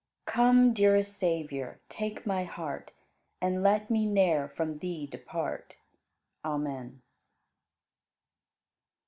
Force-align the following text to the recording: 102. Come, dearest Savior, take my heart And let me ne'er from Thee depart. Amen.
102. 0.25 0.31
Come, 0.35 0.73
dearest 0.73 1.15
Savior, 1.15 1.79
take 1.87 2.25
my 2.25 2.43
heart 2.43 2.91
And 3.39 3.61
let 3.61 3.91
me 3.91 4.07
ne'er 4.07 4.47
from 4.47 4.79
Thee 4.79 5.05
depart. 5.05 5.75
Amen. 6.43 7.03